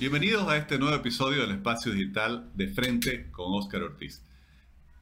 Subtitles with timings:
[0.00, 4.22] Bienvenidos a este nuevo episodio del Espacio Digital de Frente con Óscar Ortiz.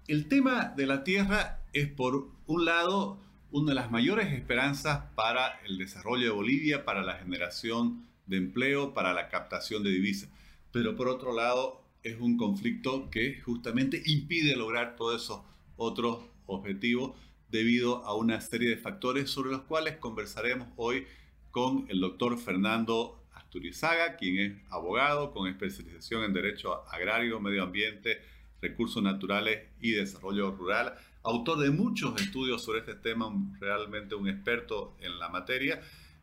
[0.09, 3.17] El tema de la tierra es, por un lado,
[3.53, 8.93] una de las mayores esperanzas para el desarrollo de Bolivia, para la generación de empleo,
[8.93, 10.31] para la captación de divisas.
[10.73, 15.43] Pero por otro lado, es un conflicto que justamente impide lograr todos esos
[15.77, 17.13] otros objetivos
[17.53, 21.07] debido a una serie de factores sobre los cuales conversaremos hoy
[21.53, 23.18] con el doctor Fernando
[23.49, 28.21] Asturizaga, quien es abogado con especialización en Derecho Agrario, Medio Ambiente,
[28.61, 34.99] Recursos Naturales y Desarrollo Rural, autor de muchos estudios sobre este tema, realmente un experto
[35.01, 35.81] en la materia,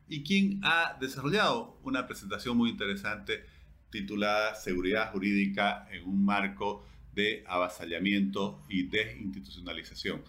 [0.08, 3.44] y quien ha desarrollado una presentación muy interesante
[3.90, 6.86] titulada Seguridad Jurídica en un marco
[7.16, 10.22] de avasallamiento y desinstitucionalización.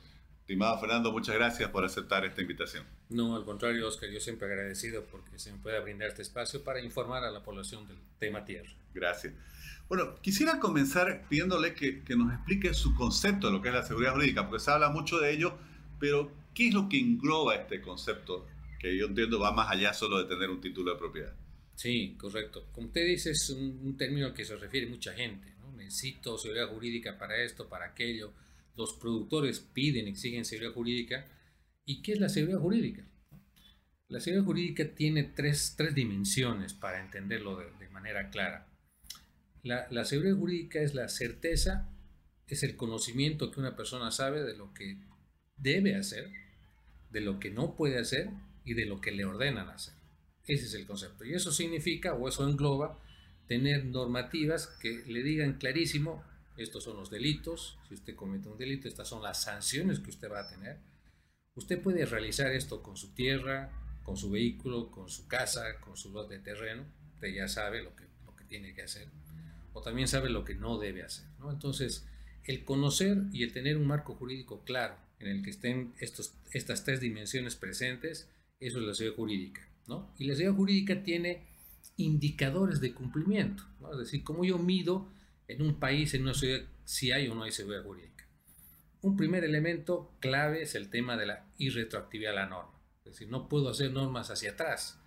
[0.46, 2.84] Estimado Fernando, muchas gracias por aceptar esta invitación.
[3.08, 6.80] No, al contrario, Oscar, yo siempre agradecido porque se me puede brindar este espacio para
[6.80, 8.70] informar a la población del tema tierra.
[8.94, 9.34] Gracias.
[9.88, 13.82] Bueno, quisiera comenzar pidiéndole que, que nos explique su concepto de lo que es la
[13.82, 15.58] seguridad jurídica, porque se habla mucho de ello,
[15.98, 18.46] pero ¿qué es lo que engloba este concepto?
[18.78, 21.34] Que yo entiendo va más allá solo de tener un título de propiedad.
[21.74, 22.68] Sí, correcto.
[22.70, 25.56] Como usted dice, es un, término al que se refiere mucha gente.
[25.58, 25.72] ¿no?
[25.72, 28.32] Necesito seguridad jurídica para esto, para aquello.
[28.76, 31.26] Los productores piden, exigen seguridad jurídica.
[31.84, 33.04] ¿Y qué es la seguridad jurídica?
[34.08, 38.68] La seguridad jurídica tiene tres, tres dimensiones para entenderlo de, manera clara.
[39.62, 41.88] La, la, seguridad jurídica es la certeza,
[42.46, 44.98] es el conocimiento que una persona sabe de lo que
[45.56, 46.30] debe hacer,
[47.10, 48.30] de lo que no puede hacer
[48.64, 49.94] y de lo que le ordenan hacer.
[50.46, 51.24] Ese es el concepto.
[51.24, 53.00] Y eso significa, o eso engloba,
[53.46, 56.22] tener normativas que le digan clarísimo,
[56.62, 60.30] estos son los delitos, si usted comete un delito, estas son las sanciones que usted
[60.30, 60.78] va a tener.
[61.54, 63.70] Usted puede realizar esto con su tierra,
[64.02, 67.94] con su vehículo, con su casa, con su lote de terreno, usted ya sabe lo
[67.96, 69.08] que, lo que tiene que hacer,
[69.72, 71.26] o también sabe lo que no debe hacer.
[71.38, 71.50] ¿no?
[71.50, 72.06] Entonces,
[72.44, 76.84] el conocer y el tener un marco jurídico claro en el que estén estos, estas
[76.84, 78.28] tres dimensiones presentes,
[78.60, 79.68] eso es la seguridad jurídica.
[80.18, 81.46] Y la seguridad jurídica tiene
[81.96, 85.08] indicadores de cumplimiento, es decir, cómo yo mido
[85.48, 88.26] en un país, en una ciudad, si hay o no hay seguridad jurídica.
[89.02, 93.28] Un primer elemento clave es el tema de la irretroactividad de la norma, es decir,
[93.28, 95.00] no puedo hacer normas hacia atrás,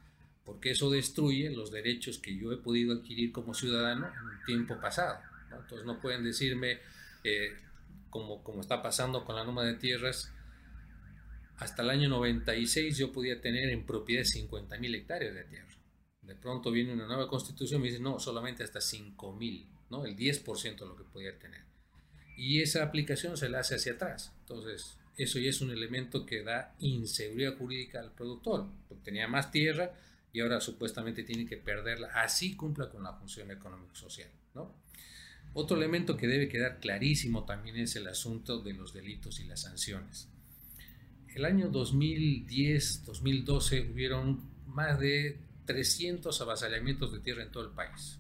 [0.46, 4.80] porque eso destruye los derechos que yo he podido adquirir como ciudadano en un tiempo
[4.80, 5.20] pasado.
[5.52, 6.80] Entonces no pueden decirme,
[7.24, 7.58] eh,
[8.10, 10.34] como, como está pasando con la norma de tierras,
[11.58, 15.79] hasta el año 96 yo podía tener en propiedad 50.000 hectáreas de tierra.
[16.30, 20.06] De pronto viene una nueva constitución y dice, no, solamente hasta 5.000, ¿no?
[20.06, 21.62] El 10% de lo que podía tener.
[22.38, 24.32] Y esa aplicación se la hace hacia atrás.
[24.42, 28.68] Entonces, eso ya es un elemento que da inseguridad jurídica al productor.
[28.88, 29.92] Porque tenía más tierra
[30.32, 32.08] y ahora supuestamente tiene que perderla.
[32.14, 34.74] Así cumpla con la función económico-social, ¿no?
[35.54, 39.62] Otro elemento que debe quedar clarísimo también es el asunto de los delitos y las
[39.62, 40.30] sanciones
[41.36, 45.38] el año 2010-2012 hubieron más de
[45.70, 48.20] 300 avasallamientos de tierra en todo el país.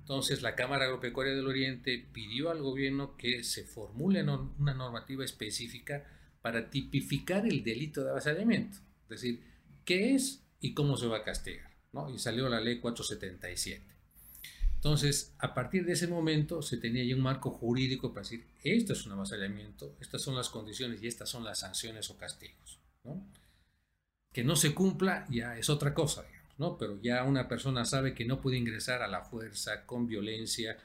[0.00, 6.04] Entonces la Cámara Agropecuaria del Oriente pidió al gobierno que se formule una normativa específica
[6.42, 8.78] para tipificar el delito de avasallamiento.
[9.04, 9.44] Es decir,
[9.84, 11.70] qué es y cómo se va a castigar.
[11.92, 12.10] ¿no?
[12.12, 13.84] Y salió la ley 477.
[14.74, 18.92] Entonces, a partir de ese momento se tenía ya un marco jurídico para decir, esto
[18.92, 22.80] es un avasallamiento, estas son las condiciones y estas son las sanciones o castigos.
[24.32, 26.26] Que no se cumpla ya es otra cosa,
[26.58, 26.78] ¿no?
[26.78, 30.76] pero ya una persona sabe que no puede ingresar a la fuerza, con violencia,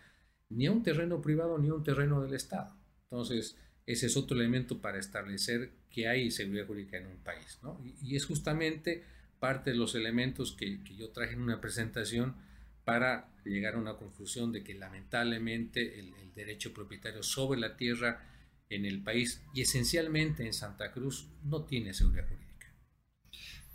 [0.50, 2.76] ni a un terreno privado ni a un terreno del Estado.
[3.04, 7.60] Entonces, ese es otro elemento para establecer que hay seguridad jurídica en un país.
[7.62, 7.82] ¿no?
[8.02, 9.04] Y, es justamente
[9.40, 12.36] parte de los elementos que, que yo traje en una presentación
[12.84, 18.24] para llegar a una conclusión de que lamentablemente el, derecho propietario sobre la tierra
[18.70, 22.74] en el país y esencialmente en Santa Cruz no tiene seguridad jurídica.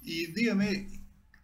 [0.01, 0.89] Y dígame,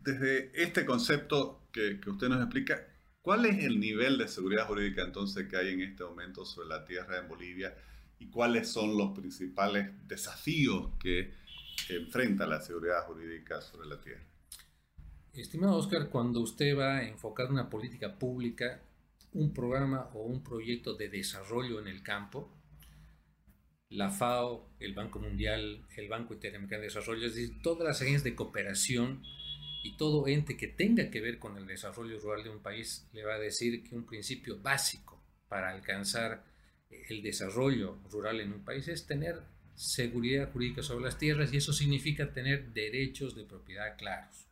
[0.02, 2.86] desde este concepto que, usted nos explica,
[3.20, 6.84] ¿cuál es el nivel de seguridad jurídica entonces que hay en este momento sobre la
[6.84, 7.74] tierra en Bolivia
[8.18, 11.34] y cuáles son los principales desafíos que
[11.88, 14.24] enfrenta la seguridad jurídica sobre la tierra?
[15.32, 18.82] Estimado Oscar, cuando usted va a enfocar una política pública,
[19.32, 22.52] un programa o un proyecto de desarrollo en el campo,
[23.88, 28.24] la FAO, el Banco Mundial, el Banco Interamericano de Desarrollo, es decir, todas las agencias
[28.24, 29.22] de cooperación
[29.82, 33.24] y todo ente que tenga que ver con el desarrollo rural de un país le
[33.24, 36.44] va a decir que un principio básico para alcanzar
[36.90, 39.42] el desarrollo rural en un país es tener
[39.74, 44.46] seguridad jurídica sobre las tierras y eso significa tener derechos de propiedad claros.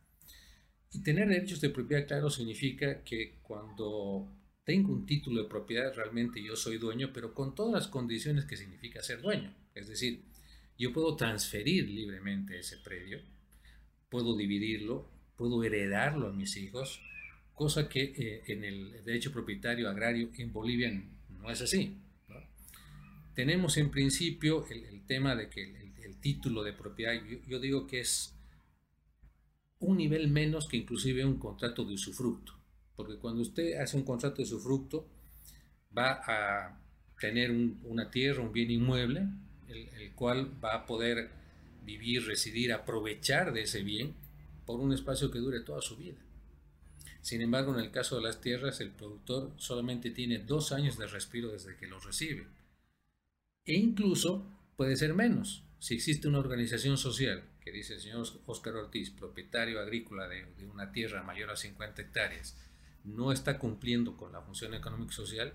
[0.93, 4.27] Y tener derechos de propiedad, claro, significa que cuando
[4.65, 8.57] tengo un título de propiedad, realmente yo soy dueño, pero con todas las condiciones que
[8.57, 9.55] significa ser dueño.
[9.73, 10.25] Es decir,
[10.77, 13.21] yo puedo transferir libremente ese predio,
[14.09, 15.09] puedo dividirlo,
[15.41, 17.01] puedo heredarlo a mis hijos,
[17.55, 20.91] cosa que eh, en el derecho propietario agrario en Bolivia
[21.29, 21.97] no es así.
[23.33, 25.63] Tenemos en principio el, tema de que
[26.03, 27.13] el, título de propiedad,
[27.47, 28.35] yo, digo que es
[29.79, 32.53] un nivel menos que inclusive un contrato de usufructo,
[32.95, 35.07] porque cuando usted hace un contrato de usufructo
[35.97, 36.79] va a
[37.19, 39.25] tener una tierra, un bien inmueble,
[39.69, 41.31] el, el cual va a poder
[41.83, 44.20] vivir, residir, aprovechar de ese bien
[44.65, 46.19] por un espacio que dure toda su vida.
[47.21, 51.07] Sin embargo, en el caso de las tierras, el productor solamente tiene dos años de
[51.07, 52.47] respiro desde que los recibe.
[53.65, 54.43] E incluso
[54.75, 55.63] puede ser menos.
[55.79, 60.91] Si existe una organización social que dice el señor Óscar Ortiz, propietario agrícola de, una
[60.91, 62.57] tierra mayor a 50 hectáreas,
[63.03, 65.53] no está cumpliendo con la función económica social,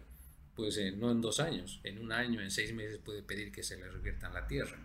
[0.55, 3.65] pues eh, no en dos años, en un año, en seis meses puede pedir que
[3.65, 4.79] se le reviertan la tierra.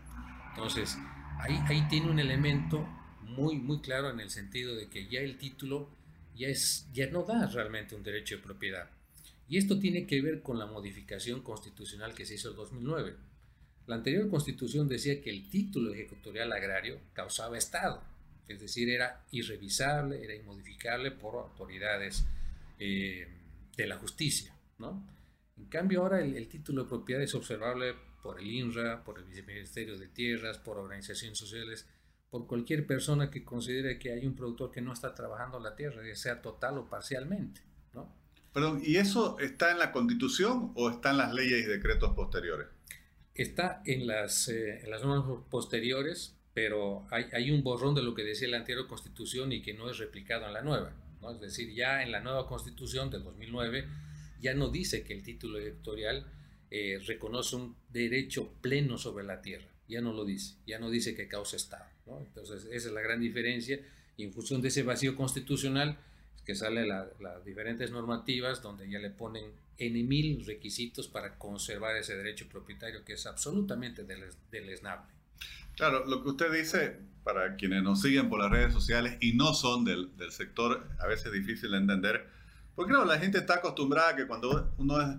[0.50, 0.98] Entonces,
[1.40, 2.88] ahí, ahí tiene un elemento
[3.22, 5.90] muy, muy claro en el sentido de que ya el título
[6.36, 8.90] ya, es, ya no da realmente un derecho de propiedad.
[9.48, 13.16] Y esto tiene que ver con la modificación constitucional que se hizo en 2009.
[13.88, 18.02] La anterior constitución decía que el título ejecutorial agrario causaba Estado,
[18.48, 22.26] es decir, era irrevisable, era inmodificable por autoridades
[22.80, 23.28] eh,
[23.76, 24.56] de la justicia.
[24.78, 25.06] ¿no?
[25.58, 29.26] En cambio, ahora el, el, título de propiedad es observable por el INRA, por el
[29.26, 31.86] Viceministerio de Tierras, por organizaciones sociales
[32.32, 36.02] por cualquier persona que considere que hay un productor que no está trabajando la tierra,
[36.08, 37.62] ya sea total o parcialmente.
[37.94, 38.10] ¿no?
[38.54, 42.68] Perdón, ¿y eso está en la Constitución o está en las leyes y decretos posteriores?
[43.36, 48.24] Está en las, eh, las normas posteriores, pero hay, hay, un borrón de lo que
[48.24, 50.94] decía la anterior Constitución y que no es replicado en la nueva.
[51.22, 51.32] ¿no?
[51.32, 53.88] Es decir, ya en la nueva Constitución del 2009
[54.40, 56.26] ya no dice que el título electoral
[56.70, 59.68] eh, reconoce un derecho pleno sobre la tierra.
[59.90, 61.91] Ya no lo dice, ya no dice que causa Estado.
[62.20, 63.80] Entonces, esa es la gran diferencia.
[64.18, 65.98] Y en función de ese vacío constitucional,
[66.46, 72.16] que salen las diferentes normativas donde ya le ponen N mil requisitos para conservar ese
[72.16, 74.04] derecho propietario que es absolutamente
[74.52, 75.12] deleznable.
[75.76, 79.54] Claro, lo que usted dice, para quienes nos siguen por las redes sociales y no
[79.54, 82.28] son del, del sector, a veces es difícil de entender,
[82.76, 85.18] porque claro, la gente está acostumbrada a que cuando uno es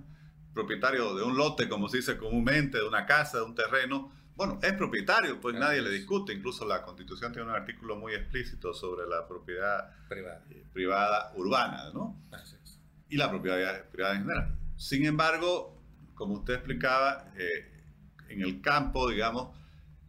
[0.52, 4.58] propietario de un lote, como se dice comúnmente, de una casa, de un terreno, bueno,
[4.62, 6.32] es propietario, pues nadie le discute.
[6.32, 12.20] Incluso la Constitución tiene un artículo muy explícito sobre la propiedad privada, eh, urbana, ¿no?
[13.08, 14.58] Y la propiedad privada en general.
[14.76, 15.78] Sin embargo,
[16.14, 17.72] como usted explicaba, eh,
[18.28, 19.54] en el campo, digamos,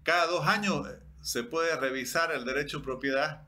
[0.04, 3.48] cada dos años eh, se puede revisar el derecho de propiedad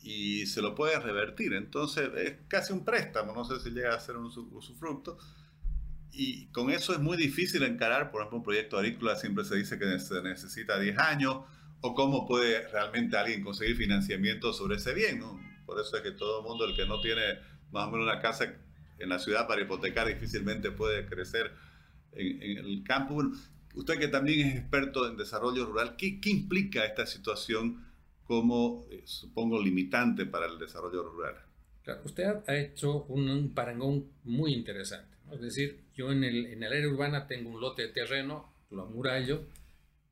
[0.00, 1.54] y se lo puede revertir.
[1.54, 5.18] Entonces es casi un préstamo, no sé si llega a ser un usufructo
[6.12, 9.78] y con eso es muy difícil encarar, por ejemplo, un proyecto agrícola siempre se dice
[9.78, 11.38] que se necesita 10 años,
[11.80, 15.20] o cómo puede realmente alguien conseguir financiamiento sobre ese bien.
[15.20, 15.40] ¿no?
[15.66, 17.22] Por eso es que todo el mundo, el que no tiene
[17.70, 18.54] más o menos una casa
[18.98, 21.52] en la ciudad para hipotecar, difícilmente puede crecer
[22.12, 23.22] en, el campo.
[23.74, 27.86] usted que también es experto en desarrollo rural, ¿qué, qué implica esta situación
[28.24, 31.36] como, eh, supongo, limitante para el desarrollo rural?
[32.04, 35.07] Usted ha hecho un parangón muy interesante.
[35.32, 38.82] Es decir, yo en el, en el área urbana tengo un lote de terreno, lo
[38.82, 39.46] amurallo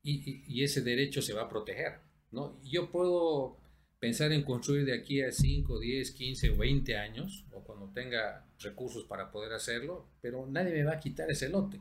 [0.03, 2.01] y, ese derecho se va a proteger.
[2.31, 2.61] ¿no?
[2.63, 3.59] Yo puedo
[3.99, 8.47] pensar en construir de aquí a 5, 10, 15 o 20 años, o cuando tenga
[8.61, 11.79] recursos para poder hacerlo, pero nadie me va a quitar ese lote.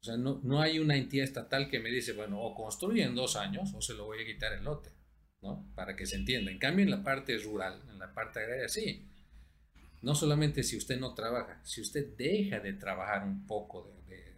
[0.00, 3.14] O sea, no, no hay una entidad estatal que me dice, bueno, o construye en
[3.14, 4.90] dos años o se lo voy a quitar el lote,
[5.40, 5.72] ¿no?
[5.74, 6.50] Para que se entienda.
[6.50, 9.08] En cambio, en la parte rural, en la parte agraria, sí
[10.02, 14.36] no solamente si usted no trabaja, si usted deja de trabajar un poco de,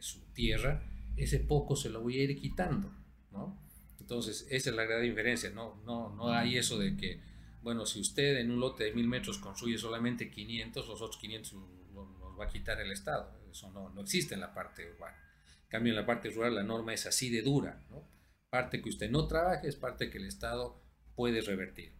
[0.00, 2.94] su tierra, ese poco se lo voy a ir quitando,
[3.32, 3.60] ¿no?
[3.98, 7.20] Entonces, esa es la gran diferencia, no, no, no hay eso de que,
[7.62, 11.52] bueno, si usted en un lote de mil metros construye solamente 500, los otros 500
[11.92, 15.16] los va a quitar el Estado, eso no, no existe en la parte urbana.
[15.64, 17.82] En cambio, en la parte rural la norma es así de dura.
[18.48, 20.80] Parte que usted no trabaje es parte que el Estado
[21.14, 21.92] puede revertir.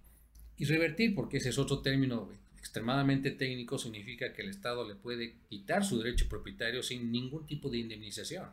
[0.56, 5.36] Y revertir, porque ese es otro término extremadamente técnico significa que el Estado le puede
[5.48, 8.50] quitar su derecho propietario sin ningún tipo de indemnización.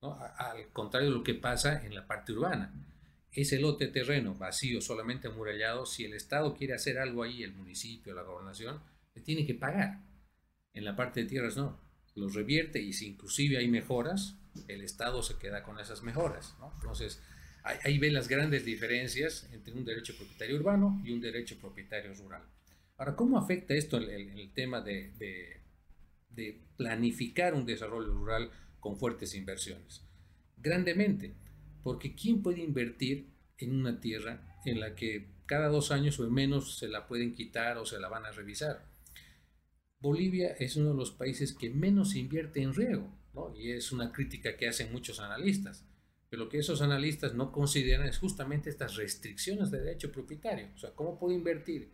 [0.00, 2.72] Al contrario de lo que pasa en la parte urbana.
[3.32, 8.14] Ese lote terreno vacío, solamente amurallado, si el Estado quiere hacer algo ahí, el municipio,
[8.14, 8.80] la gobernación,
[9.14, 10.00] le tiene que pagar.
[10.72, 11.80] En la parte de tierras no.
[12.14, 14.36] Los revierte y si inclusive hay mejoras,
[14.68, 16.54] el Estado se queda con esas mejoras.
[16.74, 17.20] Entonces,
[17.64, 22.42] ahí ven las grandes diferencias entre un derecho propietario urbano y un derecho propietario rural.
[22.96, 25.60] Ahora, ¿cómo afecta esto en el, tema de,
[26.76, 30.02] planificar un desarrollo rural con fuertes inversiones?
[30.56, 31.34] Grandemente,
[31.82, 36.78] porque ¿quién puede invertir en una tierra en la que cada dos años o menos
[36.78, 38.86] se la pueden quitar o se la van a revisar?
[40.00, 43.10] Bolivia es uno de los países que menos invierte en riego,
[43.56, 45.84] y es una crítica que hacen muchos analistas
[46.36, 50.68] lo que esos analistas no consideran es justamente estas restricciones de derecho propietario.
[50.74, 51.90] O sea, ¿cómo puedo invertir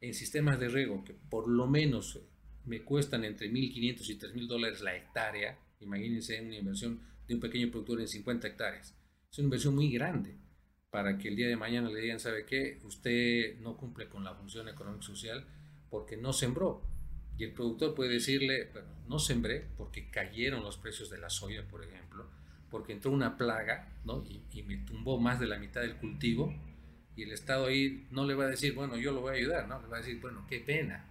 [0.00, 2.20] en sistemas de riego que por lo menos
[2.64, 5.58] me cuestan entre 1.500 y 3.000 dólares la hectárea?
[5.80, 8.94] Imagínense una inversión de un pequeño productor en 50 hectáreas.
[9.30, 10.36] Es una inversión muy grande
[10.90, 12.78] para que el día de mañana le digan, ¿sabe qué?
[12.84, 15.44] Usted no cumple con la función económico-social
[15.90, 16.82] porque no sembró.
[17.36, 21.66] Y el productor puede decirle, bueno, no sembré porque cayeron los precios de la soya,
[21.66, 22.30] por ejemplo,
[22.70, 24.24] porque entró una plaga ¿no?
[24.24, 26.54] y, me tumbó más de la mitad del cultivo
[27.16, 29.68] y el Estado ahí no le va a decir, bueno, yo lo voy a ayudar,
[29.68, 29.80] ¿no?
[29.80, 31.04] Le va a decir, bueno, qué pena.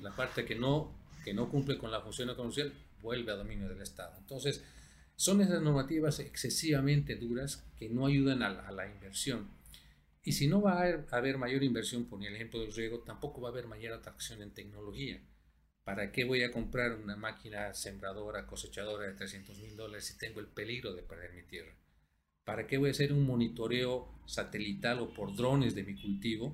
[0.00, 0.92] La parte que no,
[1.24, 2.64] que no cumple con la función económica
[3.02, 4.14] vuelve a dominio del Estado.
[4.18, 4.62] Entonces,
[5.16, 9.50] son esas normativas excesivamente duras que no ayudan a la, inversión.
[10.22, 13.48] Y si no va a haber, mayor inversión, por el ejemplo del riego, tampoco va
[13.48, 15.20] a haber mayor atracción en tecnología.
[15.84, 20.40] ¿Para qué voy a comprar una máquina sembradora, cosechadora de 300 mil dólares si tengo
[20.40, 21.74] el peligro de perder mi tierra?
[22.50, 26.52] ¿Para qué voy a hacer un monitoreo satelital o por drones de mi cultivo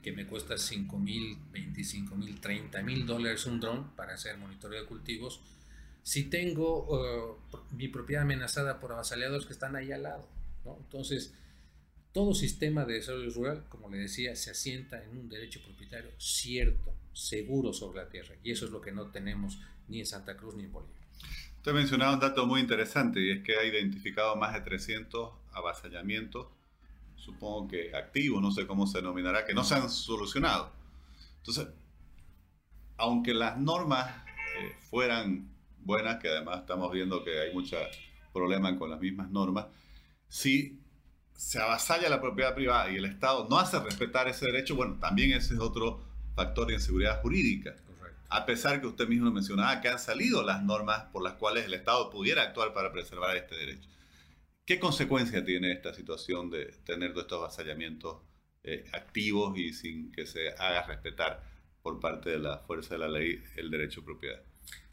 [0.00, 4.82] que me cuesta 5 mil, 25 mil, 30 mil dólares un dron para hacer monitoreo
[4.82, 5.40] de cultivos?
[6.04, 10.28] Si tengo uh, mi propiedad amenazada por avasalladores que están ahí al lado.
[10.64, 11.34] Entonces,
[12.12, 16.94] todo sistema de desarrollo rural, como le decía, se asienta en un derecho propietario cierto,
[17.12, 18.36] seguro sobre la tierra.
[18.44, 20.94] Y eso es lo que no tenemos ni en Santa Cruz ni en Bolivia.
[21.66, 26.46] Usted mencionaba un dato muy interesante y es que ha identificado más de 300 avasallamientos,
[27.16, 30.70] supongo que activos, no sé cómo se denominará, que no se han solucionado.
[31.38, 31.66] Entonces,
[32.96, 34.08] aunque las normas
[34.60, 35.48] eh, fueran
[35.80, 37.80] buenas, que además estamos viendo que hay muchos
[38.32, 39.66] problemas con las mismas normas,
[40.28, 40.78] si
[41.34, 45.32] se avasalla la propiedad privada y el Estado no hace respetar ese derecho, bueno, también
[45.32, 46.00] ese es otro
[46.36, 47.74] factor de inseguridad jurídica.
[48.28, 51.74] A pesar que usted mismo mencionaba que han salido las normas por las cuales el
[51.74, 53.88] Estado pudiera actuar para preservar este derecho.
[54.64, 58.22] ¿Qué consecuencia tiene esta situación de tener todos estos avasallamientos
[58.64, 61.40] eh, activos y sin que se haga respetar
[61.82, 64.42] por parte de la fuerza de la ley el derecho de propiedad?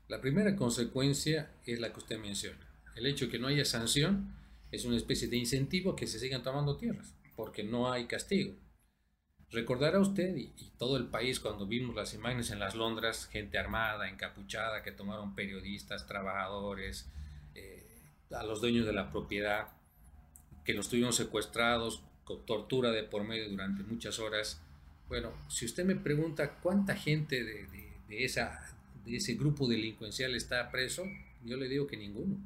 [0.08, 2.60] La primera consecuencia es la que usted menciona.
[2.96, 4.36] El hecho de que no haya sanción
[4.72, 8.56] es una especie de incentivo a que se sigan tomando tierras, porque no hay castigo.
[9.54, 14.10] Recordará usted y, todo el país cuando vimos las imágenes en las Londras, gente armada,
[14.10, 17.06] encapuchada, que tomaron periodistas, trabajadores,
[17.54, 17.86] eh,
[18.32, 19.68] a los dueños de la propiedad,
[20.66, 24.60] que los tuvieron secuestrados, con tortura de por medio durante muchas horas.
[25.08, 27.68] Bueno, si usted me pregunta cuánta gente de,
[28.10, 31.04] esa, de ese grupo delincuencial está preso,
[31.46, 32.38] yo le digo que ninguno.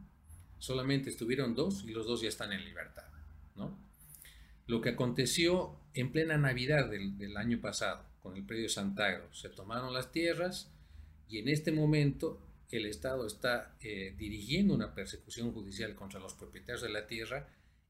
[0.60, 3.06] Solamente estuvieron dos y los dos ya están en libertad,
[3.56, 3.87] ¿no?
[4.68, 9.94] Lo que aconteció en plena Navidad del, año pasado con el predio Santagro, se tomaron
[9.94, 10.70] las tierras
[11.30, 16.82] y en este momento el Estado está eh, dirigiendo una persecución judicial contra los propietarios
[16.82, 17.48] de la tierra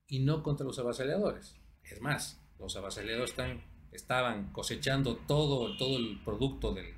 [0.08, 1.56] y no contra los avasalladores.
[1.84, 6.94] Es más, los avasalladores están, estaban cosechando todo, todo el producto del,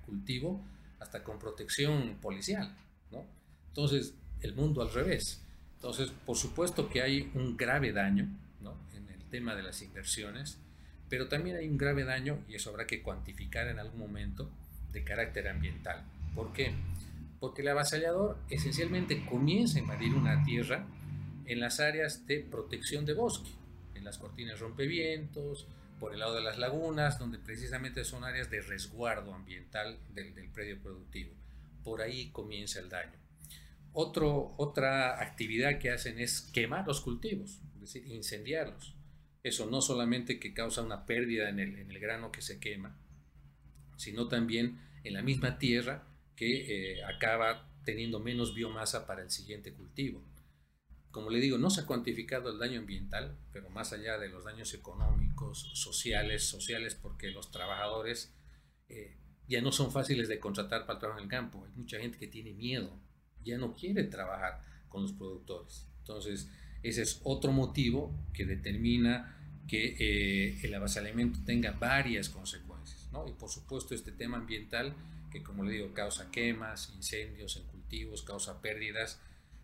[0.00, 0.64] cultivo
[0.98, 2.74] hasta con protección policial.
[3.12, 3.26] ¿no?
[3.68, 5.44] Entonces, el mundo al revés.
[5.76, 8.28] Entonces, por supuesto que hay un grave daño
[9.30, 10.58] tema de las inversiones,
[11.08, 14.50] pero también hay un grave daño, y eso habrá que cuantificar en algún momento,
[14.92, 16.04] de carácter ambiental.
[16.34, 16.72] ¿Por qué?
[17.38, 20.86] Porque el avasallador esencialmente comienza a invadir una tierra
[21.46, 23.50] en las áreas de protección de bosque,
[23.94, 25.66] en las cortinas rompevientos,
[25.98, 30.80] por el lado de las lagunas, donde precisamente son áreas de resguardo ambiental del, predio
[30.80, 31.32] productivo.
[31.84, 33.18] Por ahí comienza el daño.
[33.92, 38.94] Otro, otra actividad que hacen es quemar los cultivos, es decir, incendiarlos.
[39.42, 42.98] Eso no solamente que causa una pérdida en el, grano que se quema,
[43.96, 46.06] sino también en la misma tierra
[46.36, 50.22] que eh, acaba teniendo menos biomasa para el siguiente cultivo.
[51.10, 54.44] Como le digo, no se ha cuantificado el daño ambiental, pero más allá de los
[54.44, 58.32] daños económicos, sociales, sociales, porque los trabajadores
[58.88, 59.16] eh,
[59.48, 61.64] ya no son fáciles de contratar para el trabajo en el campo.
[61.64, 63.00] Hay mucha gente que tiene miedo,
[63.42, 65.88] ya no quiere trabajar con los productores.
[65.98, 66.48] Entonces,
[66.82, 69.36] ese es otro motivo que determina
[69.68, 73.08] que eh, el avasalamiento tenga varias consecuencias.
[73.12, 73.28] ¿no?
[73.28, 74.94] Y por supuesto este tema ambiental
[75.30, 79.20] que como le digo causa quemas, incendios en cultivos, causa pérdidas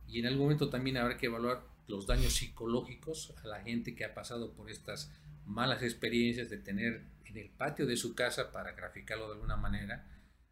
[0.07, 4.05] y en algún momento también habrá que evaluar los daños psicológicos a la gente que
[4.05, 5.11] ha pasado por estas
[5.45, 10.07] malas experiencias de tener en el patio de su casa, para graficarlo de alguna manera,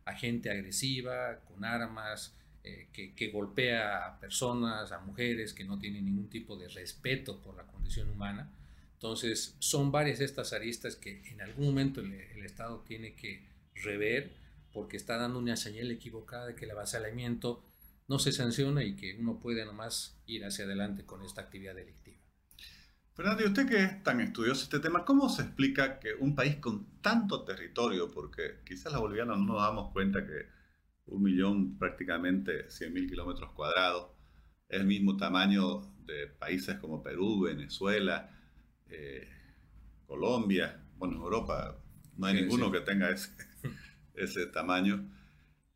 [0.05, 5.79] a gente agresiva, con armas, eh, que, que, golpea a personas, a mujeres que no
[5.79, 8.51] tienen ningún tipo de respeto por la condición humana.
[8.95, 14.33] Entonces, son varias estas aristas que en algún momento el, el Estado tiene que rever
[14.73, 17.63] porque está dando una señal equivocada de que el avasalamiento
[18.09, 22.19] no se sanciona y que uno puede nomás ir hacia adelante con esta actividad delictiva.
[23.15, 26.57] Fernando, y usted que es tan estudioso este tema, ¿cómo se explica que un país
[26.57, 30.47] con tanto territorio, porque quizás los bolivianos no nos damos cuenta que
[31.07, 34.11] un millón, prácticamente 100 mil kilómetros cuadrados,
[34.69, 38.31] es el mismo tamaño de países como Perú, Venezuela,
[38.89, 39.29] eh,
[40.07, 41.79] Colombia, bueno, en Europa
[42.17, 43.31] no hay ninguno que tenga ese,
[44.15, 45.11] ese tamaño,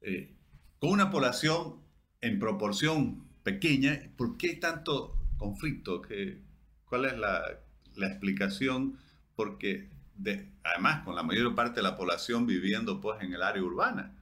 [0.01, 0.37] eh,
[0.79, 1.83] con una población
[2.21, 6.03] en proporción pequeña, ¿por qué tanto conflicto?
[6.03, 6.43] ¿Qué,
[6.85, 7.43] ¿Cuál es la,
[7.97, 8.99] la explicación?
[9.35, 13.63] Porque de, además con la mayor parte de la población viviendo pues en el área
[13.63, 14.17] urbana,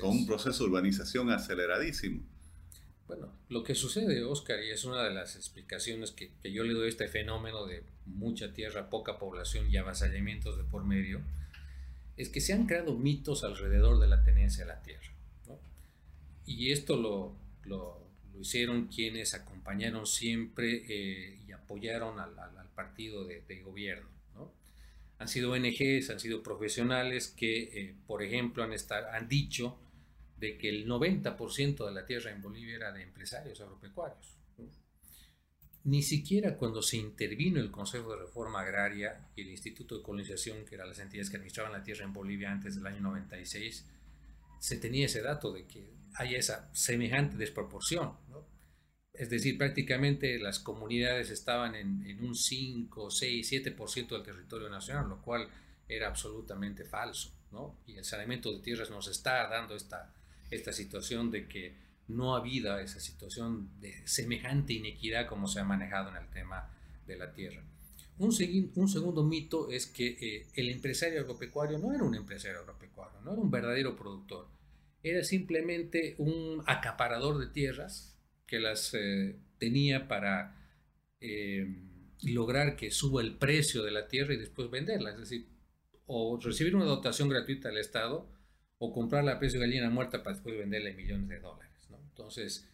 [0.00, 2.22] con un proceso de urbanización aceleradísimo.
[3.06, 6.74] Bueno, lo que sucede, Oscar, y es una de las explicaciones que, que, yo le
[6.74, 11.20] doy a este fenómeno de mucha tierra, poca población y avasallamientos de por medio,
[12.16, 15.10] es que se han creado mitos alrededor de la tenencia de la tierra.
[16.46, 18.06] Y esto lo, lo,
[18.40, 24.19] hicieron quienes acompañaron siempre eh, y apoyaron al, al partido de, de gobierno.
[25.20, 29.78] Han sido ONGs, han sido profesionales que, eh, por ejemplo, han, estar, han dicho
[30.38, 34.34] de que el 90% de la tierra en Bolivia era de empresarios agropecuarios.
[35.84, 40.64] Ni siquiera cuando se intervino el Consejo de Reforma Agraria y el Instituto de Colonización,
[40.64, 43.86] que eran las entidades que administraban la tierra en Bolivia antes del año 96,
[44.58, 48.12] se tenía ese dato de que hay esa semejante desproporción.
[49.20, 55.10] Es decir, prácticamente las comunidades estaban en, en un 5, 6, 7% del territorio nacional,
[55.10, 55.46] lo cual
[55.86, 57.30] era absolutamente falso.
[57.52, 57.76] ¿no?
[57.86, 60.14] Y el saneamiento de tierras nos está dando esta,
[60.50, 61.74] esta situación de que
[62.08, 66.70] no ha habido esa situación de semejante inequidad como se ha manejado en el tema
[67.06, 67.62] de la tierra.
[68.16, 68.34] Un,
[68.74, 73.32] un segundo mito es que eh, el empresario agropecuario no era un empresario agropecuario, no
[73.32, 74.48] era un verdadero productor
[75.02, 78.14] era simplemente un acaparador de tierras
[78.50, 80.56] que las eh, tenía para
[81.20, 81.68] eh,
[82.22, 85.12] lograr que suba el precio de la tierra y después venderla.
[85.12, 85.48] Es decir,
[86.06, 88.28] o recibir una dotación gratuita del Estado
[88.78, 91.86] o comprarla a precio de gallina muerta para después venderla en millones de dólares.
[91.90, 91.98] ¿no?
[92.08, 92.68] Entonces,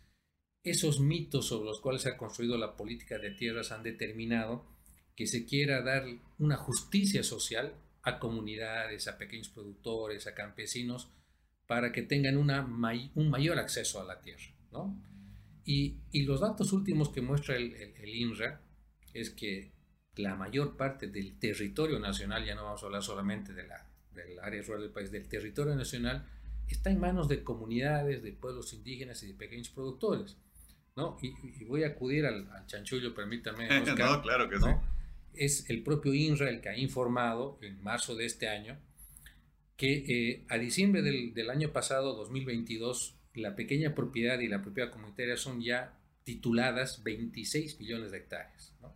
[0.63, 4.65] esos mitos sobre los cuales se ha construido la política de tierras han determinado
[5.15, 6.07] que se quiera dar
[6.39, 11.11] una justicia social a comunidades, a pequeños productores, a campesinos,
[11.67, 12.65] para que tengan una
[13.15, 14.55] un mayor acceso a la tierra.
[14.73, 14.97] ¿no?
[15.67, 18.63] Y, y, los datos últimos que muestra el, el, el, INRA
[19.13, 19.73] es que
[20.15, 24.39] la mayor parte del territorio nacional, ya no vamos a hablar solamente de la, del
[24.39, 26.25] área rural del país, del territorio nacional,
[26.69, 30.37] está en manos de comunidades, de pueblos indígenas y de pequeños productores.
[30.95, 31.19] ¿no?
[31.21, 33.67] Y, y voy a acudir al, al chanchullo, permítame.
[33.83, 34.67] Oscar, no, claro que ¿no?
[34.67, 34.73] sí.
[35.35, 38.79] Es el propio INRA el que ha informado en marzo de este año
[39.77, 44.91] que eh, a diciembre del, del, año pasado, 2022, la pequeña propiedad y la propiedad
[44.91, 48.75] comunitaria son ya tituladas 26 millones de hectáreas.
[48.81, 48.95] ¿no?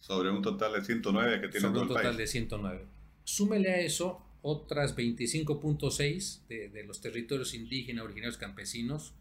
[0.00, 2.18] Sobre un total de 109 que tiene Sobre todo un total el país.
[2.18, 2.86] de 109.
[3.24, 9.14] Súmele a eso otras 25.6 de, de, los territorios indígenas originarios campesinos,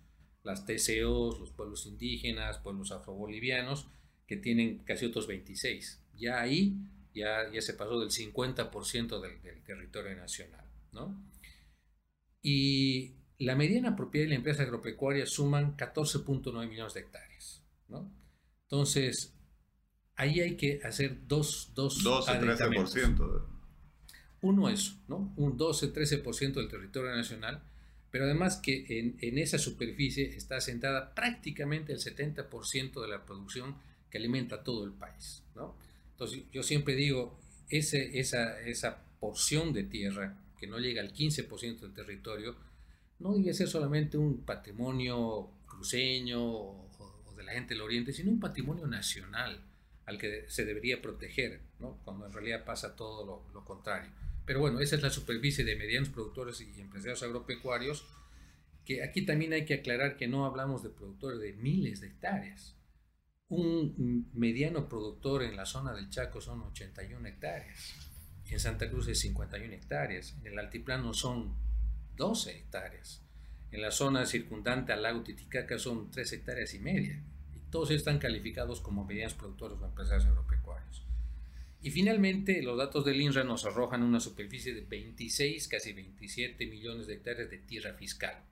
[0.43, 3.87] las TCOs, los pueblos indígenas, pueblos afrobolivianos,
[4.25, 6.01] que tienen casi otros 26.
[6.15, 6.77] Ya ahí
[7.13, 10.65] ya, ya se pasó del 50% del, del territorio nacional.
[10.93, 11.15] ¿no?
[12.41, 17.63] Y la mediana propiedad de la empresa agropecuaria suman 14.9 millones de hectáreas.
[17.87, 18.11] ¿no?
[18.63, 19.33] Entonces,
[20.15, 23.45] ahí hay que hacer dos, dos 12-13%.
[24.41, 25.33] Uno eso, ¿no?
[25.37, 27.63] un 12-13% del territorio nacional,
[28.11, 33.75] pero además que en, en, esa superficie está asentada prácticamente el 70% de la producción
[34.09, 35.43] que alimenta todo el país.
[35.55, 35.77] ¿no?
[36.11, 41.79] Entonces, yo siempre digo, ese, esa, esa porción de tierra que no llega al 15%
[41.79, 42.55] del territorio,
[43.19, 46.89] no debe ser solamente un patrimonio cruceño o,
[47.27, 49.63] o, de la gente del Oriente, sino un patrimonio nacional
[50.05, 51.99] al que se debería proteger, ¿no?
[52.03, 54.11] cuando en realidad pasa todo lo, lo, contrario.
[54.45, 58.07] Pero bueno, esa es la superficie de medianos productores y empresarios agropecuarios,
[58.85, 62.75] que aquí también hay que aclarar que no hablamos de productores de miles de hectáreas.
[63.49, 68.09] Un mediano productor en la zona del Chaco son 81 hectáreas
[68.49, 71.55] en Santa Cruz es 51 hectáreas, en el altiplano son
[72.19, 73.23] 12 hectáreas,
[73.71, 77.23] en la zona circundante al lago Titicaca son 3 hectáreas y media.
[77.71, 81.03] todos están calificados como medianos productores o empresarios agropecuarios.
[81.81, 87.07] Y finalmente, los datos del INRA nos arrojan una superficie de 26, casi 27 millones
[87.07, 88.43] de hectáreas de tierra fiscal.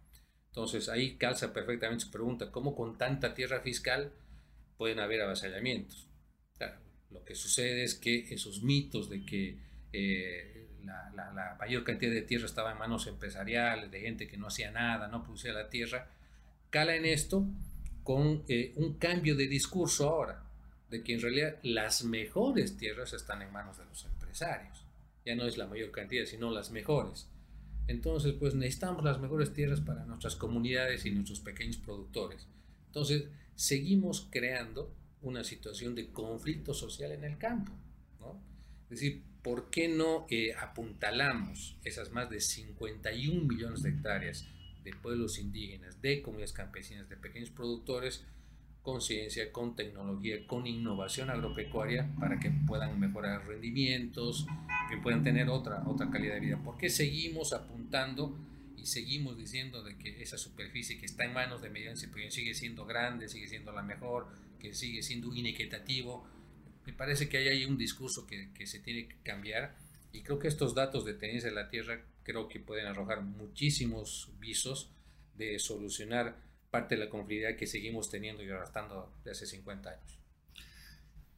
[0.49, 4.13] Entonces ahí calza perfectamente su pregunta, ¿cómo con tanta tierra fiscal
[4.77, 6.07] pueden haber avasallamientos?
[7.09, 9.57] lo que sucede es que esos mitos de que
[9.93, 14.71] eh, la, mayor cantidad de tierra estaba en manos empresariales, de gente que no hacía
[14.71, 16.07] nada, no producía la tierra,
[16.69, 17.45] cala en esto
[18.03, 20.43] con eh, un cambio de discurso ahora,
[20.89, 24.85] de que en realidad las mejores tierras están en manos de los empresarios.
[25.25, 27.27] Ya no es la mayor cantidad, sino las mejores.
[27.87, 32.47] Entonces, pues necesitamos las mejores tierras para nuestras comunidades y nuestros pequeños productores.
[32.87, 37.71] Entonces, seguimos creando una situación de conflicto social en el campo.
[38.19, 38.39] ¿no?
[38.83, 44.45] Es decir, ¿por qué no eh, apuntalamos esas más de 51 millones de hectáreas
[44.83, 48.25] de pueblos indígenas, de comunidades campesinas, de pequeños productores,
[48.81, 54.45] con ciencia, con tecnología, con innovación agropecuaria para que puedan mejorar rendimientos,
[54.89, 56.61] que puedan tener otra, otra calidad de vida.
[56.61, 58.37] ¿Por qué seguimos apuntando
[58.75, 62.53] y seguimos diciendo de que esa superficie que está en manos de medianos y sigue
[62.53, 64.27] siendo grande, sigue siendo la mejor,
[64.59, 66.27] que sigue siendo inequitativo?
[66.87, 69.75] Me parece que hay ahí un discurso que, que se tiene que cambiar
[70.11, 74.31] y creo que estos datos de tenencia de la tierra creo que pueden arrojar muchísimos
[74.39, 74.89] visos
[75.35, 76.37] de solucionar
[76.71, 80.19] parte de la conflictividad que seguimos teniendo y arrastrando desde hace 50 años.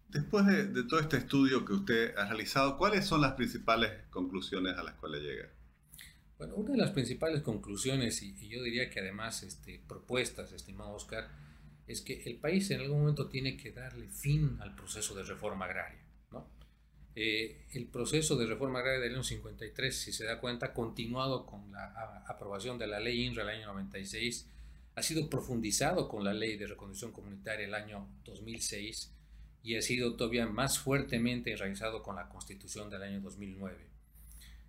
[0.09, 4.83] Después de, todo este estudio que usted ha realizado, ¿cuáles son las principales conclusiones a
[4.83, 5.49] las cuales llega?
[6.37, 11.27] Bueno, una de las principales conclusiones, y, yo diría que además este, propuestas, estimado Oscar,
[11.89, 15.65] es que el país en algún momento tiene que darle fin al proceso de reforma
[15.65, 15.99] agraria.
[16.31, 16.47] ¿no?
[17.15, 21.71] Eh, el proceso de reforma agraria del año 53, si se da cuenta, continuado con
[21.71, 24.47] la aprobación de la ley INRA del año 96,
[24.93, 29.11] ha sido profundizado con la ley de reconstrucción comunitaria el año 2006
[29.63, 33.77] y ha sido todavía más fuertemente enraizado con la constitución del año 2009.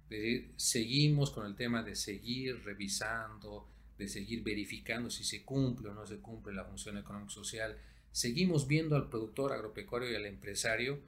[0.04, 3.68] Es decir, seguimos con el tema de seguir revisando,
[4.00, 7.78] de seguir verificando si se cumple o no se cumple la función económico-social.
[8.10, 11.00] Seguimos viendo al productor agropecuario y al empresario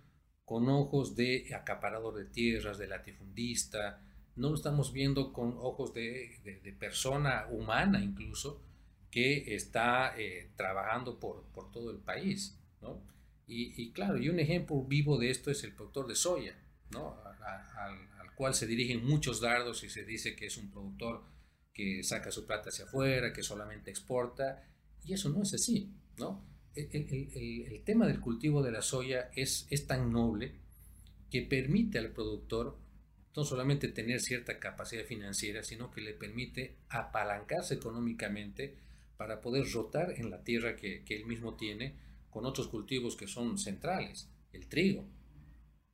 [0.44, 4.04] con ojos de acaparador de tierras, de latifundista,
[4.36, 8.62] no lo estamos viendo con ojos de, persona humana incluso,
[9.10, 13.02] que está eh, trabajando por, por, todo el país, ¿no?
[13.46, 16.56] Y, claro, y un ejemplo vivo de esto es el productor de soya,
[16.90, 17.18] ¿no?
[17.22, 21.22] al, cual se dirigen muchos dardos y se dice que es un productor
[21.72, 24.68] que saca su plata hacia afuera, que solamente exporta,
[25.04, 26.44] y eso no es así, ¿no?
[26.74, 30.54] El, tema del cultivo de la soya es tan noble
[31.30, 32.78] que permite al productor
[33.34, 38.76] no solamente tener cierta capacidad financiera, sino que le permite apalancarse económicamente
[39.16, 41.96] para poder rotar en la tierra que, él mismo tiene
[42.30, 44.28] con otros cultivos que son centrales.
[44.52, 45.06] El trigo,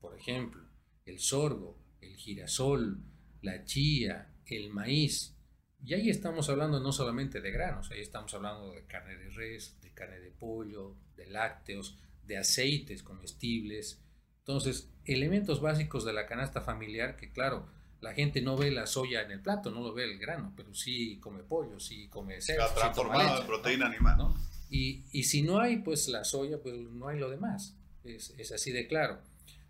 [0.01, 0.63] por ejemplo,
[1.07, 3.01] el sorgo, el girasol,
[3.43, 5.37] la chía, el maíz.
[5.85, 9.81] Y ahí estamos hablando no solamente de granos, ahí estamos hablando de carne de res,
[9.81, 14.03] de carne de pollo, de lácteos, de aceites comestibles.
[14.41, 17.69] Entonces, elementos básicos de la canasta familiar que, claro,
[18.01, 20.75] la gente no ve la soya en el plato, no lo ve el grano, pero
[20.75, 22.67] sí come pollo, sí come cerdo.
[22.67, 24.19] Está transformado en proteína animal.
[24.19, 24.35] ¿no?
[24.71, 27.77] Y, y, si no hay, pues la soya, pues no hay lo demás.
[28.05, 29.21] Es, es así de claro.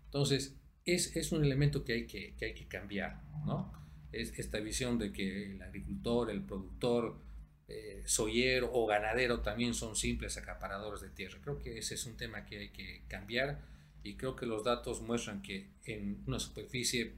[0.05, 3.71] Entonces, es, es un elemento que hay que, que, hay que cambiar, ¿no?
[4.11, 7.19] Es esta visión de que el agricultor, el productor,
[7.71, 11.37] eh, soyero o ganadero también son simples acaparadores de tierra.
[11.39, 13.61] Creo que ese es un tema que hay que cambiar
[14.01, 17.13] y creo que los datos muestran que en una superficie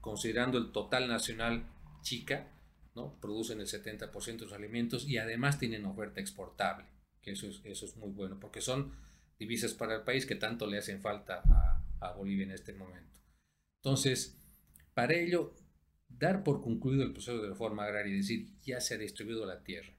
[0.00, 1.66] considerando el total nacional
[2.00, 2.48] chica,
[2.94, 3.20] ¿no?
[3.20, 6.86] producen el 70% de los alimentos y además tienen oferta exportable,
[7.20, 8.92] que eso es, eso es muy bueno, porque son
[9.38, 13.12] divisas para el país que tanto le hacen falta a, a Bolivia en este momento.
[13.82, 14.38] Entonces,
[14.94, 15.54] para ello,
[16.18, 19.62] dar por concluido el proceso de reforma agraria y decir, ya se ha distribuido la
[19.62, 19.92] tierra.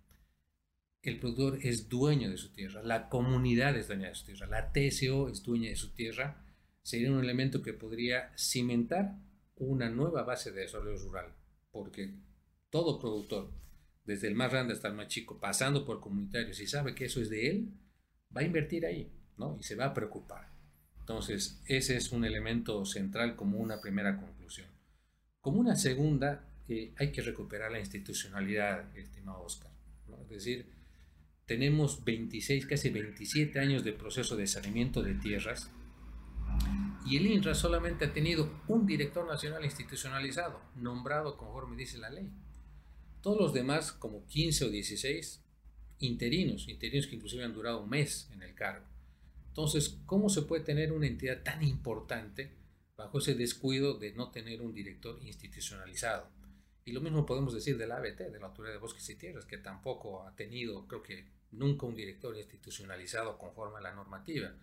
[1.02, 4.71] El productor es dueño de su tierra, la comunidad es dueña de su tierra, la
[4.71, 6.45] TSO es dueña de su tierra,
[6.82, 9.17] sería un elemento que podría cimentar
[9.56, 11.34] una nueva base de desarrollo rural,
[11.71, 12.13] porque
[12.69, 13.52] todo productor,
[14.06, 17.21] desde el más grande hasta el más chico, pasando por comunitarios, si sabe que eso
[17.21, 17.73] es de él,
[18.36, 19.58] va a invertir ahí, ¿no?
[19.60, 20.52] Y se va a preocupar.
[20.99, 24.72] Entonces, ese es un elemento central como una primera conclusión.
[25.43, 26.47] Como una segunda,
[26.95, 29.73] hay que recuperar la institucionalidad, estimado Oscar.
[30.21, 30.71] Es decir,
[31.45, 35.69] tenemos 26, casi 27 años de proceso de saneamiento de tierras
[37.06, 42.32] y el INRA solamente ha tenido un director nacional institucionalizado, nombrado conforme dice la ley.
[43.19, 45.43] Todos los demás, como 15 o 16,
[45.99, 48.86] interinos, interinos que inclusive han durado un mes en el cargo.
[49.49, 52.62] Entonces, ¿cómo se puede tener una entidad tan importante
[52.95, 56.29] bajo ese descuido de no tener un director institucionalizado?
[56.86, 59.45] Y lo mismo podemos decir de la ABT, de la Autoridad de Bosques y Tierras,
[59.45, 64.53] que tampoco ha tenido, creo que nunca un director institucionalizado conforme a la normativa.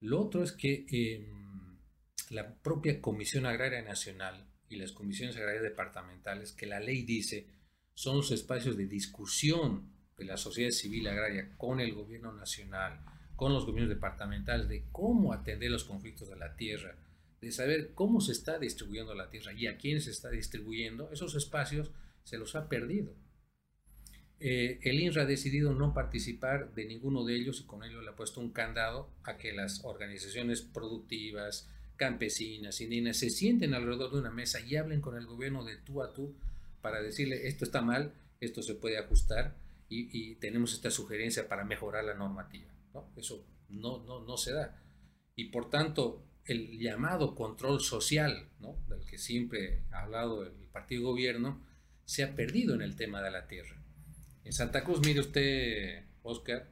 [0.00, 1.78] Lo otro es que em,
[2.30, 7.46] la propia Comisión Agraria Nacional y las comisiones agrarias departamentales, que la ley dice
[7.94, 13.00] son los espacios de discusión de la sociedad civil agraria con el gobierno nacional,
[13.36, 16.96] con los gobiernos departamentales, de cómo atender los conflictos de la tierra,
[17.44, 21.34] de saber cómo se está distribuyendo la tierra y a quién se está distribuyendo, esos
[21.34, 21.92] espacios
[22.24, 23.14] se los ha perdido.
[24.40, 28.10] Eh, el INRA ha decidido no participar de ninguno de ellos y con ello le
[28.10, 34.18] ha puesto un candado a que las organizaciones productivas, campesinas, indígenas, se sienten alrededor de
[34.18, 36.34] una mesa y hablen con el gobierno de tú a tú
[36.82, 39.56] para decirle esto está mal, esto se puede ajustar
[39.88, 42.68] y, tenemos esta sugerencia para mejorar la normativa.
[42.92, 43.12] ¿no?
[43.16, 44.82] Eso no, no, no se da.
[45.36, 48.76] Y por tanto, el llamado control social, ¿no?
[48.88, 51.64] del que siempre ha hablado el partido gobierno,
[52.04, 53.82] se ha perdido en el tema de la tierra.
[54.44, 56.70] En Santa Cruz, mire usted, Oscar,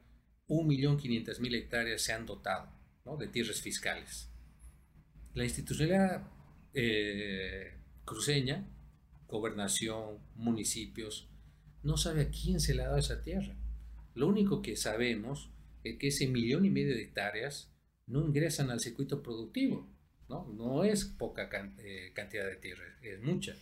[0.48, 2.68] 1.500.000 hectáreas se han dotado
[3.04, 3.16] ¿no?
[3.16, 4.32] de tierras fiscales
[5.34, 6.22] la institucionalidad
[6.74, 8.68] eh, cruceña,
[9.28, 11.28] gobernación, municipios,
[11.82, 13.56] no sabe a quién se le ha dado esa tierra.
[14.14, 15.50] Lo único que sabemos
[15.84, 17.71] es que ese millón y medio de hectáreas
[18.12, 19.88] no ingresan al circuito productivo.
[20.28, 21.48] No, no es poca
[21.78, 23.54] eh, cantidad de tierra, es mucha.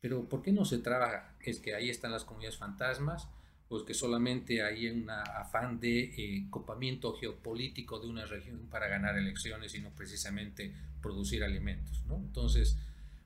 [0.00, 1.36] Pero ¿por qué no se trabaja?
[1.40, 3.28] Es que ahí están las comunidades fantasmas,
[3.68, 9.18] pues que solamente hay un afán de eh, copamiento geopolítico de una región para ganar
[9.18, 12.02] elecciones y no precisamente producir alimentos.
[12.06, 12.16] ¿no?
[12.16, 12.76] Entonces,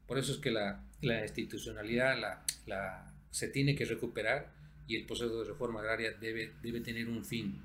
[0.06, 4.50] por eso es que la, la institucionalidad la, la, se tiene que recuperar
[4.86, 7.60] y el proceso de reforma agraria debe, debe tener un fin.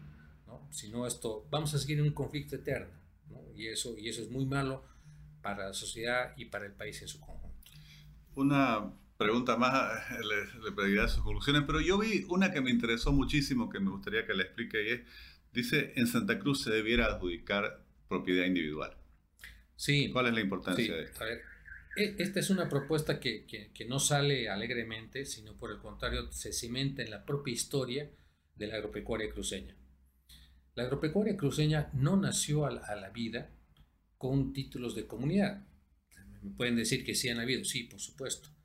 [0.47, 0.67] ¿no?
[0.69, 3.41] Si no, esto, vamos a seguir en un conflicto eterno ¿no?
[3.55, 4.83] y, eso, y eso es muy malo
[5.41, 7.55] para la sociedad y para el país en su conjunto.
[8.35, 13.11] Una pregunta más, le, le pediré sus conclusiones, pero yo vi una que me interesó
[13.11, 15.01] muchísimo, que me gustaría que le explique, y es,
[15.53, 18.97] dice, en Santa Cruz se debiera adjudicar propiedad individual.
[19.75, 20.09] Sí.
[20.11, 21.23] ¿Cuál es la importancia de esto?
[21.23, 21.41] A ver,
[21.95, 26.31] e, esta es una propuesta que, que, que, no sale alegremente, sino por el contrario
[26.31, 28.09] se cimenta en la propia historia
[28.55, 29.75] de la agropecuaria cruceña.
[30.75, 33.49] La agropecuaria cruceña no nació a la, vida
[34.17, 35.65] con títulos de comunidad.
[36.57, 38.55] Pueden decir que sí han habido, sí, por supuesto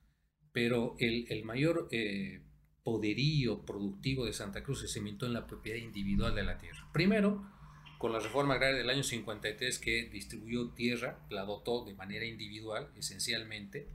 [0.53, 2.40] pero el, el mayor eh,
[2.83, 6.88] poderío productivo de Santa Cruz se cimentó en la propiedad individual de la tierra.
[6.92, 7.46] Primero,
[7.99, 12.88] con la reforma agraria del año 53 que distribuyó tierra, la dotó de manera individual,
[12.96, 13.88] esencialmente.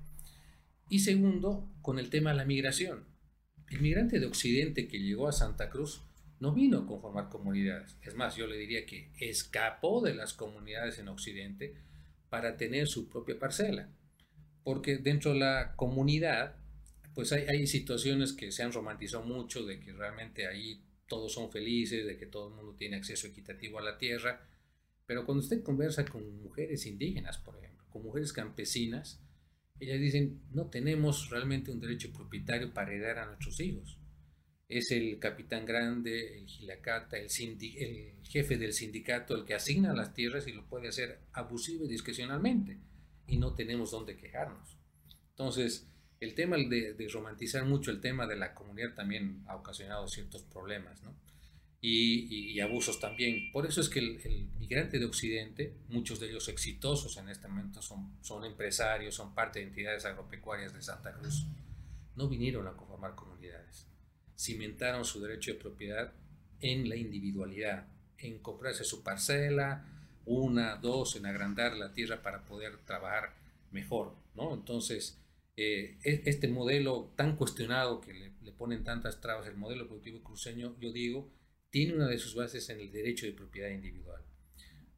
[0.89, 3.05] Y segundo, con el tema de la migración.
[3.69, 6.03] El migrante de Occidente que llegó a Santa Cruz
[6.39, 7.95] no vino a conformar comunidades.
[8.01, 11.75] Es más, yo le diría que escapó de las comunidades en Occidente
[12.29, 13.89] para tener su propia parcela
[14.65, 16.55] porque dentro de la comunidad,
[17.13, 22.05] pues hay, situaciones que se han romantizado mucho, de que realmente ahí todos son felices,
[22.07, 24.41] de que todo el mundo tiene acceso equitativo a la tierra,
[25.05, 29.21] pero cuando usted conversa con mujeres indígenas, por ejemplo, con mujeres campesinas,
[29.79, 33.99] ellas dicen, no tenemos realmente un derecho propietario para heredar a nuestros hijos.
[34.67, 40.13] Es el capitán grande, el gilacata, el, el jefe del sindicato el que asigna las
[40.13, 42.79] tierras y lo puede hacer abusivo y discrecionalmente
[43.27, 44.77] y no tenemos dónde quejarnos.
[45.31, 45.87] Entonces,
[46.19, 51.01] el tema de, romantizar mucho el tema de la comunidad también ha ocasionado ciertos problemas,
[51.03, 51.15] ¿no?
[51.81, 53.51] Y, abusos también.
[53.51, 57.79] Por eso es que el, migrante de Occidente, muchos de ellos exitosos en este momento,
[57.81, 61.45] son, son empresarios, son parte de entidades agropecuarias de Santa Cruz,
[62.15, 63.87] no vinieron a conformar comunidades.
[64.37, 66.13] Cimentaron su derecho de propiedad
[66.59, 69.85] en la individualidad, en comprarse su parcela,
[70.25, 73.35] una, dos, en agrandar la tierra para poder trabajar
[73.71, 74.53] mejor, ¿no?
[74.53, 75.21] Entonces,
[75.57, 80.75] eh, e, este modelo tan cuestionado que le, ponen tantas trabas, el modelo productivo cruceño,
[80.79, 81.29] yo digo,
[81.69, 84.21] tiene una de sus bases en el derecho de propiedad individual.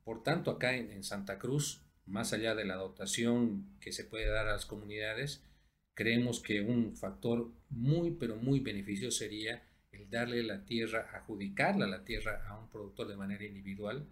[0.03, 4.47] Por tanto, acá en Santa Cruz, más allá de la dotación que se puede dar
[4.47, 5.43] a las comunidades,
[5.97, 12.03] creemos que un factor muy, pero muy beneficioso sería el darle la tierra, adjudicarla la
[12.03, 14.07] tierra a un productor de manera individual,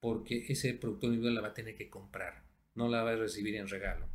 [0.00, 2.42] porque ese productor individual la va a tener que comprar,
[2.74, 4.08] no la va a recibir en regalo.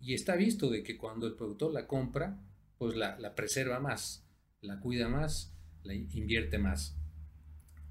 [0.00, 2.40] Y está visto de que cuando el productor la compra,
[2.78, 4.26] pues la, preserva más,
[4.62, 6.96] la cuida más, la invierte más.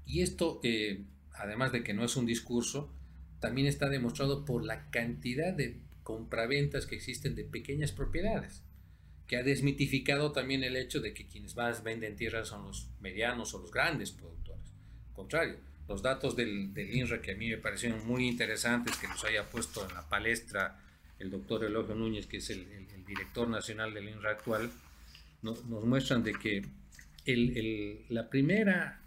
[0.04, 2.92] Y esto, eh, además de que no es un discurso,
[3.38, 8.62] también está demostrado por la cantidad de compraventas que existen de pequeñas propiedades.
[9.26, 13.52] que ha desmitificado también el hecho de que quienes más venden tierra son los medianos
[13.52, 14.72] o los grandes productores.
[15.08, 19.06] Al contrario, los datos del, del, INRA que a mí me parecieron muy interesantes, que
[19.06, 20.82] nos haya puesto en la palestra
[21.18, 22.66] el doctor Elogio Núñez, que es el,
[23.06, 24.70] director nacional del INRA actual,
[25.42, 26.62] nos, muestran de que
[28.08, 29.02] la primera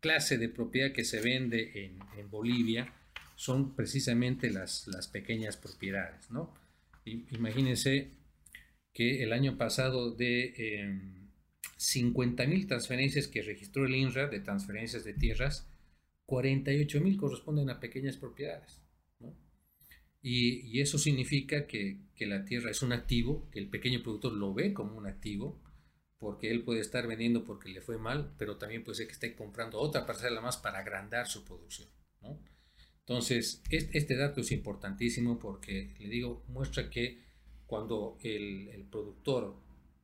[0.00, 2.92] clase de propiedad que se vende en, en Bolivia
[3.36, 6.54] son precisamente las, las pequeñas propiedades, ¿no?
[7.04, 8.10] Imagínense
[8.92, 11.00] que el año pasado de eh,
[11.78, 15.68] 50.000 transferencias que registró el INRA de transferencias de tierras,
[16.26, 18.80] 48.000 corresponden a pequeñas propiedades.
[19.18, 19.34] ¿no?
[20.22, 24.34] Y, y, eso significa que, que, la tierra es un activo, que el pequeño productor
[24.34, 25.60] lo ve como un activo,
[26.18, 29.34] porque él puede estar vendiendo porque le fue mal, pero también puede ser que esté
[29.34, 31.88] comprando otra parcela más para agrandar su producción.
[32.20, 32.38] ¿no?
[33.06, 37.18] Entonces, este, dato es importantísimo porque, le digo, muestra que
[37.66, 39.56] cuando el, el, productor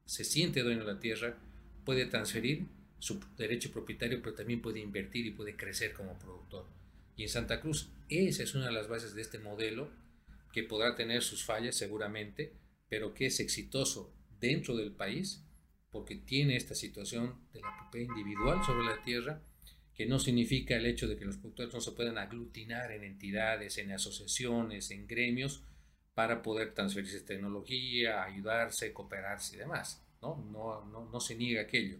[0.04, 1.38] se siente dueño de la tierra,
[1.84, 2.66] puede transferir
[2.98, 6.66] su derecho propietario, pero también puede invertir y puede crecer como productor.
[7.14, 9.90] Y en Santa Cruz, esa es una de las bases de este modelo,
[10.52, 12.52] que podrá tener sus fallas seguramente,
[12.88, 15.44] pero que es exitoso dentro del país,
[15.90, 19.42] porque tiene esta situación de la propiedad individual sobre la tierra,
[19.98, 23.78] que no significa el hecho de que los productores no se puedan aglutinar en entidades,
[23.78, 25.64] en asociaciones, en gremios,
[26.14, 30.06] para poder transferirse tecnología, ayudarse, cooperarse y demás.
[30.22, 30.36] ¿no?
[30.52, 31.98] No, no, no se niega aquello.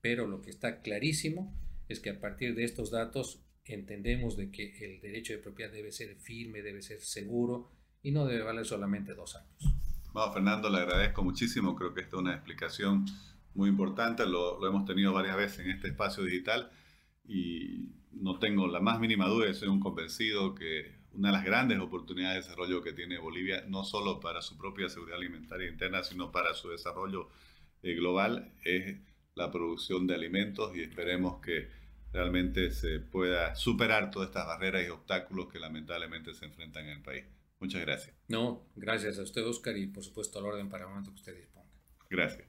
[0.00, 1.54] Pero lo que está clarísimo
[1.86, 5.92] es que a partir de estos datos entendemos de que el derecho de propiedad debe
[5.92, 7.70] ser firme, debe ser seguro
[8.02, 9.74] y no debe valer solamente dos años.
[10.14, 11.76] Bueno, Fernando, le agradezco muchísimo.
[11.76, 13.04] Creo que esta es una explicación
[13.52, 14.24] muy importante.
[14.24, 16.70] Lo, lo hemos tenido varias veces en este espacio digital
[17.26, 21.78] y no tengo la más mínima duda, soy un convencido que una de las grandes
[21.78, 26.32] oportunidades de desarrollo que tiene Bolivia, no solo para su propia seguridad alimentaria interna, sino
[26.32, 27.28] para su desarrollo
[27.82, 28.96] eh, global, es
[29.34, 31.68] la producción de alimentos y esperemos que
[32.12, 37.02] realmente se pueda superar todas estas barreras y obstáculos que lamentablemente se enfrentan en el
[37.02, 37.24] país.
[37.60, 38.14] Muchas gracias.
[38.28, 41.36] No, gracias a usted, Oscar, y por supuesto al orden para el momento que usted
[41.36, 41.70] disponga.
[42.10, 42.46] Gracias.